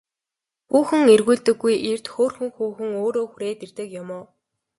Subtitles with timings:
[0.69, 4.25] Хүүхэн эргүүлдэггүй эрд хөөрхөн хүүхэн өөрөө хүрээд ирдэг юм уу?